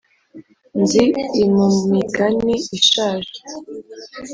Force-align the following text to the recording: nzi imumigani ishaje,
nzi 0.81 1.03
imumigani 1.43 2.55
ishaje, 2.77 3.37